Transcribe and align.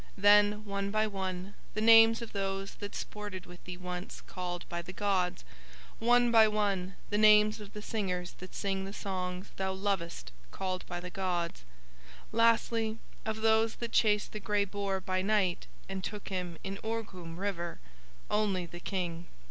Then 0.17 0.65
one 0.65 0.89
by 0.89 1.05
one 1.05 1.53
the 1.75 1.79
names 1.79 2.23
of 2.23 2.33
those 2.33 2.73
that 2.81 2.95
sported 2.95 3.45
with 3.45 3.63
thee 3.65 3.77
once 3.77 4.21
called 4.21 4.67
by 4.67 4.81
the 4.81 4.91
gods, 4.93 5.43
one 5.99 6.31
by 6.31 6.47
one 6.47 6.95
the 7.11 7.19
names 7.19 7.61
of 7.61 7.73
the 7.73 7.83
singers 7.83 8.33
that 8.39 8.55
sing 8.55 8.83
the 8.85 8.93
songs 8.93 9.51
thou 9.57 9.73
lovest 9.73 10.31
called 10.49 10.83
by 10.87 10.99
the 11.01 11.11
gods, 11.11 11.63
lastly 12.31 12.97
of 13.27 13.41
those 13.41 13.75
that 13.75 13.91
chased 13.91 14.31
the 14.31 14.39
grey 14.39 14.65
boar 14.65 14.99
by 14.99 15.21
night 15.21 15.67
and 15.87 16.03
took 16.03 16.29
him 16.29 16.57
in 16.63 16.77
Orghoom 16.81 17.37
river—only 17.37 18.65
the 18.65 18.79
King. 18.79 19.27